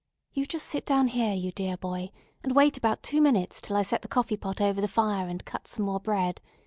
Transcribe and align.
"You 0.33 0.47
just 0.47 0.65
sit 0.65 0.87
down 0.87 1.09
here, 1.09 1.35
you 1.35 1.51
dear 1.51 1.77
boy, 1.77 2.09
and 2.41 2.55
wait 2.55 2.75
about 2.75 3.03
two 3.03 3.21
minutes 3.21 3.61
till 3.61 3.77
I 3.77 3.83
set 3.83 4.01
the 4.01 4.07
coffee 4.07 4.35
pot 4.35 4.59
over 4.59 4.81
the 4.81 4.87
fire 4.87 5.27
and 5.27 5.45
cut 5.45 5.67
some 5.67 5.85
more 5.85 5.99
bread. 5.99 6.41